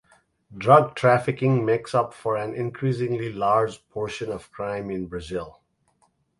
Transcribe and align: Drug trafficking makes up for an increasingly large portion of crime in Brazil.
Drug 0.57 0.95
trafficking 0.95 1.63
makes 1.63 1.93
up 1.93 2.11
for 2.11 2.35
an 2.35 2.55
increasingly 2.55 3.31
large 3.31 3.87
portion 3.89 4.31
of 4.31 4.51
crime 4.51 4.89
in 4.89 5.05
Brazil. 5.05 5.61